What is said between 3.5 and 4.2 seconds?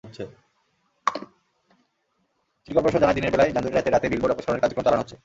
যানজট এড়াতে রাতে